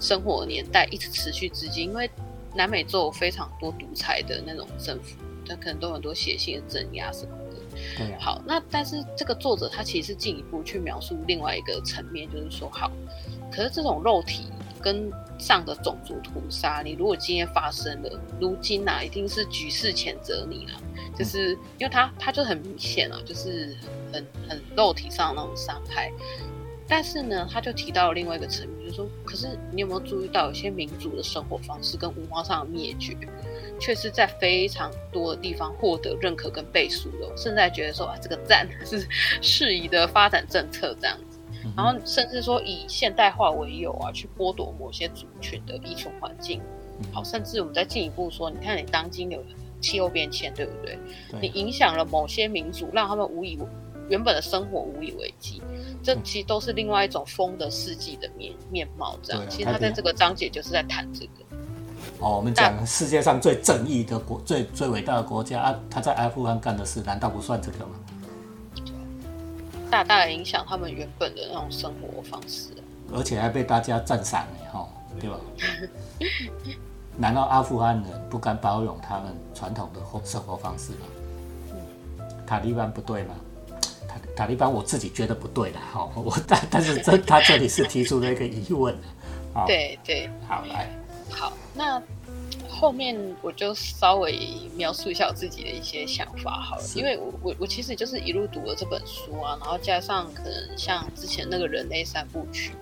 [0.00, 2.10] 生活的年代一直持续至今，因为。
[2.54, 5.16] 南美洲有非常多独裁的那种政府，
[5.48, 7.56] 他可能都很多血腥的镇压什么的。
[7.96, 12.92] 对，好，那但是这个作者他其实进一步去描述另外一个层面，就是说，好，
[13.50, 14.48] 可是这种肉体
[14.82, 20.72] 跟上的种族屠杀，你如果今天发生了，如今啊，一定是举世谴责你了，
[21.16, 23.76] 就是因为他他就很明显了，就是
[24.12, 26.10] 很很肉体上的那种伤害。
[26.88, 33.16] 但是呢，他就提到了另外一个层面，就是说，可是你有没有注意到，有些民族的生活方式跟文化上的灭绝，
[33.80, 39.06] 却是在非常多的地方获得认可跟背书的，甚至还觉得说啊，这个赞是
[39.40, 41.38] 适宜的发展政策这样子，
[41.74, 46.60] 然后甚至说以现代化为由啊，去剥夺某些族群的依存环境。
[47.10, 49.42] 好，甚至我们再进一步说，你看你当今有
[49.82, 50.98] 气候变迁，对不对？
[51.40, 53.58] 你影响了某些民族，让他们无以
[54.08, 55.60] 原本的生活无以为继。
[56.02, 59.44] 这其实都是另外一种风的世纪的面面貌，这样。
[59.50, 61.44] 其实他在这个章节就是在谈这个。
[62.20, 67.92] 哦，我们讲世界上最正义的国、最最伟大的国家啊，他在阿富汗干的事，难道不算这个吗？
[69.90, 72.70] 大大的影响他们原本的那种生活方式，
[73.12, 74.88] 而且还被大家赞赏呢，哈，
[75.20, 75.38] 对吧？
[77.16, 81.06] 难道阿富汗人不敢包容他们传统的生活方式吗？
[82.46, 83.34] 塔利班不对吗？
[84.08, 88.94] 塔塔利班，我自己觉得不对的，哈， 我但但是这他这里是提出了一个疑问，
[89.54, 90.90] 啊，对对，好来，
[91.30, 92.02] 好，那
[92.68, 102.72] 后面我就稍微描述一下我自己的一些想法好了，因为我我我其实就是一路读了这本书啊，然后加上可能像之前那个人类三部曲，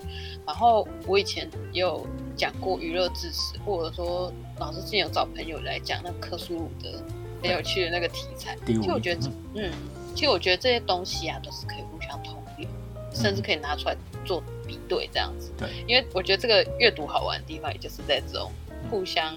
[0.50, 2.04] 然后我以前也有
[2.36, 7.00] 讲过娱乐知识，或者说老师之前有找朋友来讲那克苏鲁的
[7.40, 9.72] 很有趣的那个题材，其实我觉得嗯。
[10.12, 12.68] 其实我觉得这些东西啊，都是可以互相通用，
[13.14, 15.52] 甚至可以拿出来做比对这样子。
[15.56, 18.50] 对，因为我觉得这个阅读好玩的地方，也就是在这种
[18.90, 19.36] 互相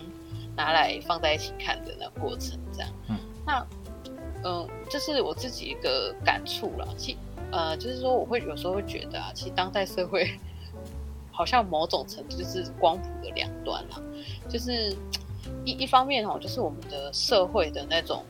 [0.55, 2.89] 拿来放在一起看的那过程这样。
[3.07, 3.67] 嗯，那
[4.43, 6.87] 嗯，这是我自己一个感触了。
[6.97, 7.15] 其
[7.51, 10.27] 呃，就是说我会有时候会觉得啊，其实当代社会
[11.33, 13.99] 好像某种程度就是光谱的两端啊，
[14.47, 14.95] 就是
[15.65, 18.23] 一一方面哦，就是我们的社会的那种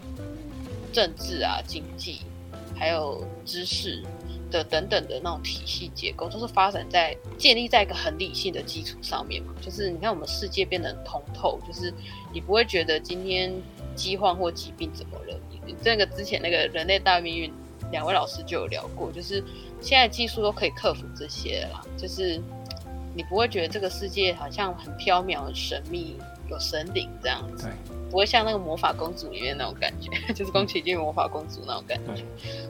[0.92, 2.22] 政治啊、经济。
[2.76, 4.04] 还有知识
[4.50, 9.54] 的等等的那种体系结构，都是发展在建立在一个很理性的基础上面嘛。
[9.62, 11.94] 就是你看，我们世界变得通透，就是
[12.34, 13.54] 你不会觉得今天
[13.96, 15.39] 饥荒或疾病怎么了。
[15.66, 17.54] 你这个之前那个人类大命运，
[17.92, 19.42] 两位老师就有聊过，就是
[19.80, 21.86] 现在技术都可以克服这些了。
[21.96, 22.42] 就是
[23.15, 26.17] 你不会觉得这个世界好像很缥缈、很神秘，
[26.49, 27.67] 有神灵这样子。
[28.10, 32.23] 不会像那个魔法公主里面那种感觉， 就是宫崎骏魔法公主那种感觉。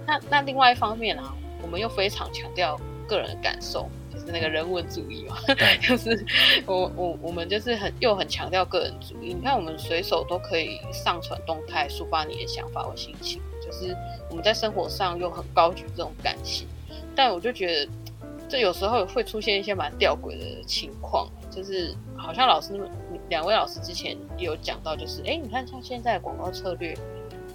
[0.08, 2.80] 那那另外一方面啊，我们又非常强调
[3.10, 5.36] 个人的感受，就是那个人文主义嘛，
[5.86, 6.26] 就是
[6.66, 9.34] 我我我们就是很又很强调个人主义。
[9.34, 13.94] 你看，我们随手都可以上传动态，抒发你的想法或心情，就是
[14.30, 16.66] 我们在生活上又很高举这种感情。
[17.16, 17.92] 但我就觉得，
[18.54, 21.28] 这有时候会出现一些蛮吊诡的情况。
[21.50, 22.80] 就是好像老师
[23.28, 26.96] 两位老师之前有讲到，就是哎，你看像现在的广告策略，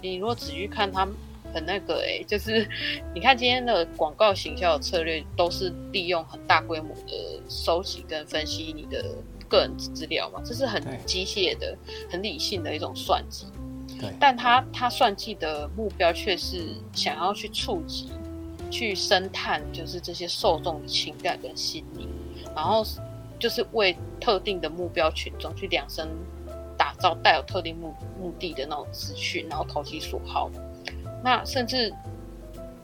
[0.01, 1.15] 你如果仔细看，他们
[1.53, 2.67] 很那个哎，就是
[3.15, 9.01] 你看今天的广告行销的策略，都是利用很大规模的收集跟分析你的
[9.47, 11.77] 个人资料嘛，这是很机械的、
[12.11, 13.45] 很理性的一种算计。
[13.97, 18.09] 对，但他他算计的目标却是想要去触及、
[18.69, 22.07] 去深探，就是这些受众的情感跟心理，
[22.55, 22.85] 然后。
[23.39, 26.05] 就是为特定的目标群众去量身
[26.77, 30.51] 打造带有特定目目的的那种资讯，然后投其所好。
[31.23, 31.89] 那甚至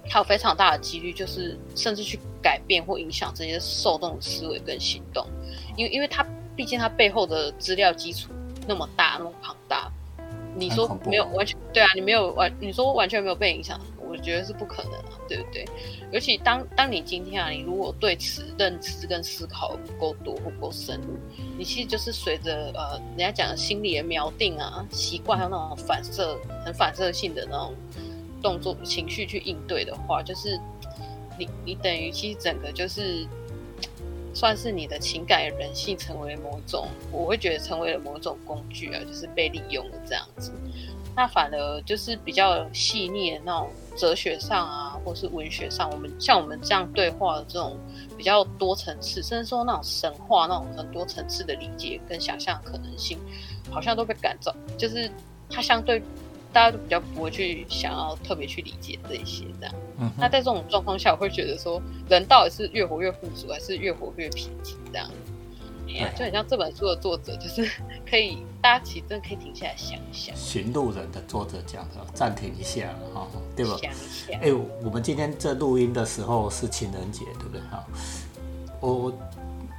[0.07, 5.27] 还有非常大的几率，就是甚至去改变或影响这些受众的思维跟行动。
[5.75, 8.31] 因为，因为它毕竟它背后的资料基础
[8.65, 9.91] 那么大，那么庞大。
[10.55, 11.87] 你说没有完全对啊？
[11.95, 13.77] 你没有完，你说完全没有被影响。
[14.15, 15.65] 我觉得是不可能啊，对不对？
[16.09, 21.17] 尤其当当你今天啊，你如果对此认知跟思考不够多不够深入，
[21.57, 27.75] 你其实就是随着呃人家讲的心理的锚定啊、习惯还有那种反射、很反射性的那种
[28.41, 30.57] 动作、情绪去应对的话，就是
[31.37, 33.27] 你你等于其实整个就是
[34.33, 40.53] 算是你的情感人性成为某种，我会觉得成为了某种工具啊，就是被利用了这样子。
[41.17, 43.69] 那反而就是比较细腻的那种。
[43.95, 47.77] 哲学上啊，或是文学上，我们像我们这样对话的这种
[48.17, 53.17] 比较多层次，甚至说那种神话那种很多层次的理解跟想象可能性，
[53.71, 54.53] 好像都被赶走。
[54.77, 55.09] 就是
[55.49, 56.01] 它相对
[56.51, 59.75] 大家都比较不会去想要特别去理解这一些这样。
[59.99, 60.11] 嗯。
[60.17, 65.09] 那在这种状况下，我会觉得说，人到底是越活越富足，还是越活越贫瘠这样？
[66.15, 67.69] 就很像这本书的作者，就是
[68.09, 70.35] 可以大家其实真的可以停下来想一想。
[70.35, 73.77] 寻路人的作者讲的，暂停一下哈，对吧？
[73.81, 74.39] 想一下。
[74.41, 74.51] 哎，
[74.83, 77.61] 我们今天这录音的时候是情人节，对不对？
[77.69, 77.85] 哈，
[78.79, 79.13] 我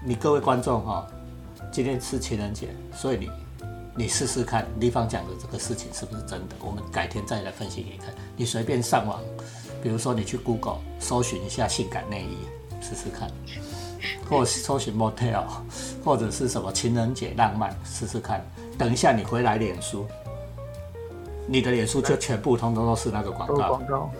[0.05, 1.07] 你各位观众哈，
[1.73, 3.31] 今天是情人节，所以你
[3.97, 6.55] 你试试看，立方讲的这个事情是不是真的？
[6.61, 8.15] 我们改天再来分析给你看。
[8.37, 9.21] 你随便上网，
[9.83, 12.37] 比如说你去 Google 搜寻一下性感内衣，
[12.81, 13.31] 试试看。
[14.29, 15.45] 或是搜寻 motel，
[16.05, 18.45] 或者是什么情人节浪漫，试试看。
[18.79, 20.07] 等一下你回来脸书，
[21.47, 23.55] 你的脸书就全部通通都是那个广告。
[23.55, 24.11] 广告，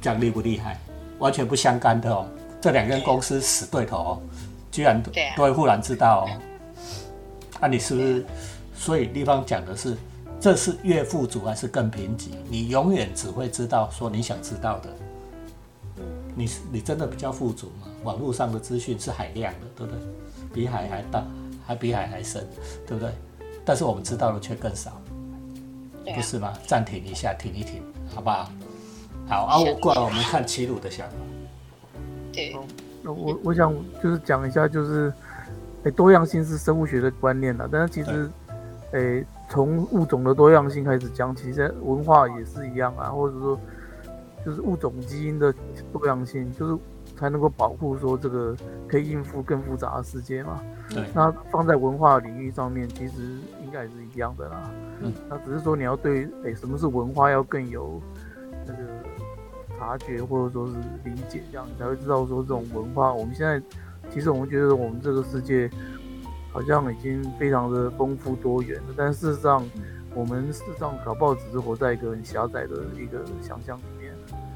[0.00, 0.78] 讲厉不厉害？
[1.18, 2.26] 完全不相干的哦。
[2.60, 4.22] 这两间公司死对头哦，
[4.70, 5.02] 居然
[5.36, 6.30] 都会忽然知道哦。
[7.60, 8.24] 那你是不是？
[8.74, 9.96] 所以地方讲的是，
[10.40, 12.30] 这是越富足还是更贫瘠？
[12.48, 14.90] 你永远只会知道说你想知道的。
[16.34, 17.88] 你你真的比较富足吗？
[18.04, 20.00] 网络上的资讯是海量的，对不对？
[20.52, 21.24] 比海还大，
[21.66, 22.46] 还比海还深，
[22.86, 23.12] 对不对？
[23.64, 25.00] 但是我们知道的却更少，
[26.14, 26.52] 不是吗？
[26.66, 27.82] 暂停一下，停一停，
[28.14, 28.50] 好不好？
[29.28, 31.14] 好啊，我过来，我们看齐鲁的想法。
[32.32, 32.56] 对，
[33.02, 35.12] 那我我想就是讲一下，就是
[35.84, 38.28] 诶，多样性是生物学的观念了，但是其实
[38.92, 43.58] 诶，从物种的多样性开始讲，其实文化也是一样啊，或者说
[44.44, 45.54] 就是物种基因的
[45.92, 46.78] 多样性，就是。
[47.14, 48.56] 才能够保护说这个
[48.88, 50.60] 可以应付更复杂的世界嘛？
[50.88, 51.04] 对。
[51.14, 54.70] 那放在文化领域上面，其实应该也是一样的啦。
[55.00, 55.12] 嗯。
[55.28, 58.00] 那只是说你要对诶什么是文化要更有
[58.66, 58.78] 那个
[59.78, 60.72] 察觉或者说是
[61.04, 63.12] 理解，这样你才会知道说这种文化。
[63.12, 63.62] 我们现在
[64.10, 65.70] 其实我们觉得我们这个世界
[66.50, 69.62] 好像已经非常的丰富多元了，但事实上
[70.14, 74.01] 我们事实上搞不好只是活在一个很狭窄的一个想象里面。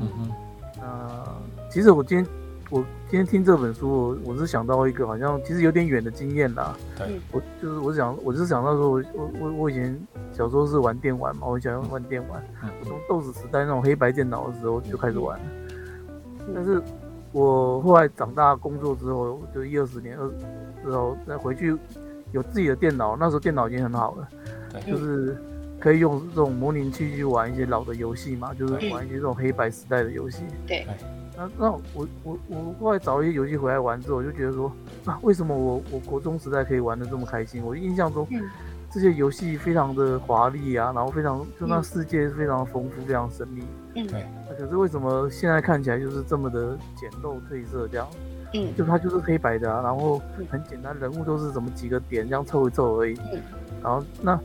[0.00, 0.30] 嗯哼。
[0.78, 2.26] 那其实我今天。
[2.68, 6.76] 我今天听这本书，我是想到一个好像其实有点远的经验啦。
[6.98, 9.96] 对，我就是我想，我是想到说，我我我我以前
[10.32, 12.42] 小时候是玩电玩嘛，我想玩电玩。
[12.80, 15.38] 我从豆子时代那种黑白电脑的时候就开始玩。
[16.52, 16.82] 但是，
[17.30, 20.28] 我后来长大工作之后，就一二十年二
[20.84, 21.78] 之后再回去
[22.32, 24.28] 有自己的电脑，那时候电脑已经很好了。
[24.72, 25.40] 对，就是
[25.78, 30.42] 可以用这种模拟器去玩一些老的游戏嘛，就是玩一些这种黑白时代的游戏。
[30.66, 30.86] 对。
[31.38, 34.72] 那那我我我后来找一些游戏回来玩之后，我就觉得说
[35.04, 37.62] 啊，为什么我我国中时代可以玩的这么开心？
[37.62, 38.26] 我印象中
[38.90, 43.62] 这些游戏非常的华丽啊，然后非常就那世界非常丰富，非常神秘。
[43.96, 44.24] 嗯，对。
[44.58, 48.08] 可是为什么现在看起来就是这么的简陋褪色这样？
[48.54, 53.14] 嗯，就它就是黑白的啊，然后很简单，人物都是怎么几个点这样凑一凑而已。
[53.30, 53.42] 嗯，
[53.82, 54.40] 然后那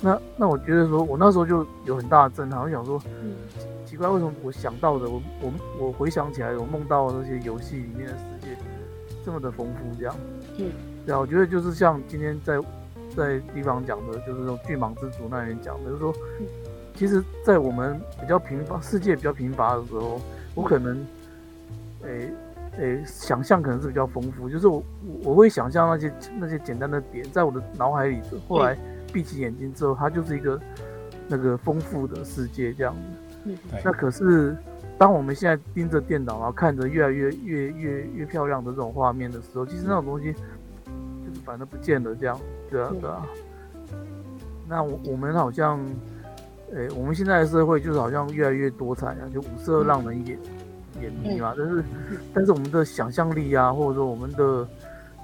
[0.00, 3.00] 那那我觉得说，我那时候就有很大的震撼，我想说。
[3.22, 3.34] 嗯
[3.88, 5.52] 奇怪，为什么我想到的，我我
[5.86, 8.48] 我回想起来，我梦到那些游戏里面的世界
[9.24, 10.14] 这么的丰富，这样，
[10.58, 10.70] 嗯，
[11.06, 12.60] 对啊，我觉得就是像今天在
[13.16, 16.14] 在地方讲的，就是说巨蟒之族那边讲的，就是说，
[16.94, 20.20] 其实，在我们比较贫乏世界比较贫乏的时候，
[20.54, 21.06] 我可能，
[22.02, 22.30] 诶，
[22.76, 24.82] 诶，想象可能是比较丰富，就是我
[25.24, 28.20] 我会想象那些那些简单的点，在我的脑海里。
[28.46, 28.76] 后来
[29.12, 30.60] 闭起眼睛之后，它就是一个
[31.26, 33.52] 那个丰富的世界这样子。
[33.84, 34.56] 那可是
[34.96, 42.38] 当我们现在盯着电脑，然后看着越来越越越越漂亮的这种画面的时候，其实那种东西就是反正不见了这样。
[42.70, 43.26] 对啊，对啊。
[44.68, 45.78] 那我我们好像，
[46.72, 50.38] 诶，我们现在的社会就是好像越来越多彩啊，就五色让人眼。
[51.00, 51.84] 眼迷嘛，但是
[52.34, 54.66] 但是我们的想象力啊，或者说我们的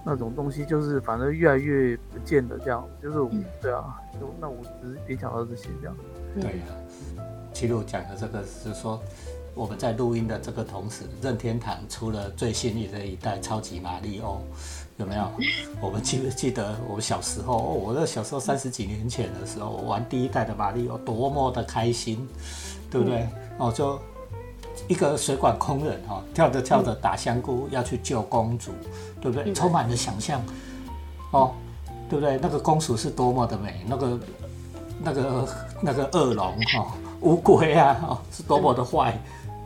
[0.04, 3.18] 那种东西，就是反正越来越不见了，这样就是
[3.62, 5.96] 对啊，就那我只是联想到这些这样。
[6.40, 6.76] 对啊，
[7.52, 9.00] 齐鲁讲的这个是说，
[9.54, 14.42] 我们在录音的这个同时，任天堂出了最新的一代超级马里奥，
[14.98, 15.30] 有没有？
[15.80, 17.56] 我们记不记得我们小时候？
[17.56, 22.28] 哦，我那小时候三十几年前的时候，我玩第一代的马里奥，多么的开心，
[22.90, 23.26] 对不对？
[23.58, 23.98] 哦，就。
[24.88, 28.72] 一个水管工人哈，跳着跳着打香菇要去救公主，
[29.24, 29.52] 对不对？
[29.54, 30.40] 充满了想象，
[31.30, 31.52] 哦，
[32.10, 32.38] 对不对？
[32.42, 34.20] 那个公主是多么的美，那个
[35.02, 35.48] 那个
[35.80, 39.18] 那个恶龙哈，乌龟啊，哦，是多么的坏，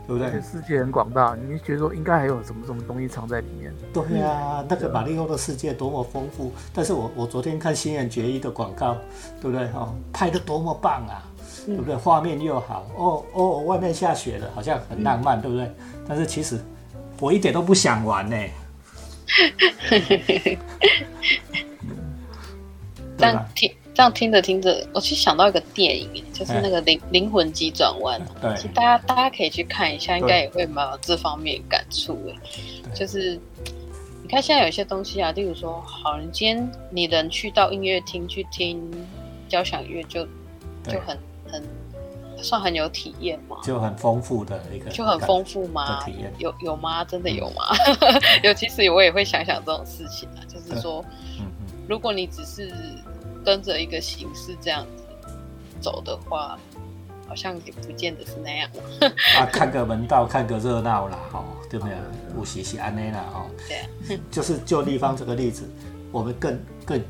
[0.07, 0.31] 对不对？
[0.41, 3.73] 世界很广大，你觉得说应该还有什么什么东西藏在里面？
[3.93, 6.53] 对呀，那个马里奥的世界多么丰富。
[6.73, 8.95] 但是我我昨天看新人决一的广告，
[9.41, 9.67] 对不对？
[9.73, 11.21] 哦，拍的多么棒啊！
[11.65, 11.95] 对不对？
[11.97, 15.69] 画面又好哦哦，外面下雪了，好像很浪漫，对不对？
[16.07, 16.57] 但是其实
[17.19, 18.37] 我一点都不想玩呢。
[23.17, 28.19] 这样听，这样听着听着，我其实想到一个电影，就是那个《灵灵魂急转弯》。
[28.41, 32.33] 对，其实大家大家可以去看一下，应该也会蛮有这方面感触的。
[32.93, 33.39] 就是
[34.23, 38.81] 你看现在有些东西啊，例如说，好，你今天你能去到音乐厅去听
[39.47, 40.25] 交响乐，就
[40.83, 41.17] 就很。
[41.51, 41.63] 很
[42.43, 43.57] 算很有体验吗？
[43.63, 46.03] 就很丰富的一个，就很丰富吗？
[46.03, 47.03] 体验有有吗？
[47.03, 47.63] 真的有吗？
[48.43, 51.03] 有，其实我也会想想这种事情啊，就是说，
[51.87, 52.71] 如果你只是
[53.45, 55.03] 跟着一个形式这样子
[55.81, 56.57] 走的话，
[57.27, 58.69] 好像也不见得是那样。
[59.37, 61.95] 啊，看个门道，看个热闹啦，哦，对不对？
[62.35, 63.45] 无锡是安内啦，哦，
[64.07, 65.69] 对， 就是就立方这个例子，
[66.11, 67.01] 我们更更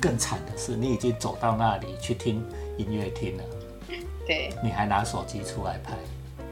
[0.00, 2.44] 更惨的是，你已经走到那里去听
[2.76, 3.44] 音乐厅了。
[4.26, 5.92] 对，你还拿手机出来拍，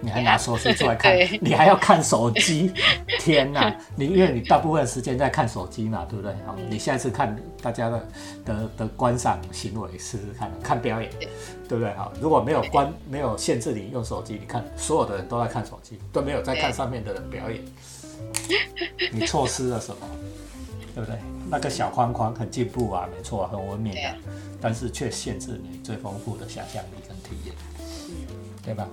[0.00, 2.72] 你还拿手机出来看， 你还要看手机，
[3.20, 3.74] 天哪！
[3.96, 6.32] 你因为你大部分时间在看手机嘛，对不对？
[6.46, 8.08] 好，你下次看大家的
[8.44, 11.10] 的的观赏行为试试看，看表演，
[11.68, 11.92] 对不对？
[11.94, 17.62] 好，如果没有关没有限制你用手机，你看所有的人都在看手机，都没有在看上面的人表演，
[19.12, 20.06] 你错失了什么？
[20.94, 21.18] 对不对？
[21.48, 24.14] 那个小框框很进步啊，没错，很文明啊，
[24.60, 27.54] 但是却限制你最丰富的想象力跟体验，
[28.62, 28.86] 对吧？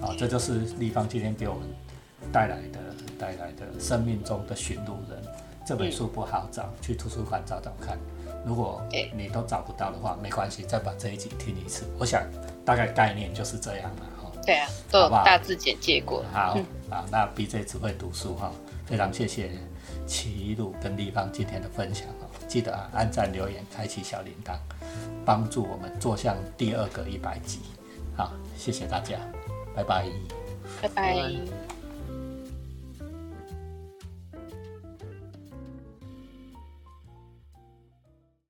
[0.00, 1.62] 好，这就是立方今天给我们
[2.32, 2.78] 带来的
[3.18, 5.22] 带来的生命中的寻路人
[5.66, 7.98] 这本书不好找，去图书馆找找看。
[8.44, 8.82] 如果
[9.16, 11.84] 你都找不到的话，没关系，再把这一集听一次。
[11.98, 12.22] 我想
[12.64, 14.32] 大概概念就是这样了哈。
[14.44, 16.24] 对啊，都有大致简介过。
[16.32, 16.58] 好，
[16.90, 18.52] 好，那 BJ 只会读书哈，
[18.86, 19.50] 非常谢谢。
[20.06, 24.56] 齐鲁跟立方今天的分享哦，记得啊，按赞、留言、开启小铃铛，
[25.24, 27.60] 帮助我们做向第二个一百集。
[28.16, 29.18] 好，谢谢大家，
[29.74, 30.06] 拜拜，
[30.82, 31.61] 拜拜。